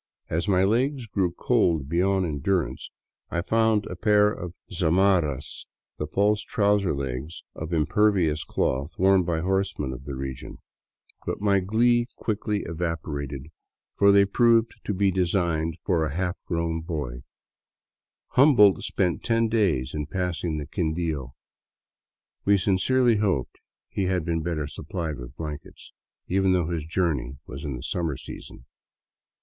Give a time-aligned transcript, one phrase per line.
[0.31, 2.89] As my legs grew cold beyond endurance,
[3.29, 5.67] I found a pair of zamarras,
[5.99, 10.57] the false trouser legs of im pervious cloth worn by horsemen of the region.
[11.27, 13.51] But my glee quickly 60 FROM BOGOTA OVER THE QUINDIO evaporated,
[13.95, 17.21] for they proved to be designed for a half grown boy.
[18.29, 21.35] Humboldt spent ten days in passing the Quindio,
[22.43, 25.91] we sincerely hoped he had been better suppHed with blankets,
[26.27, 28.65] even though his journey was in the summer season.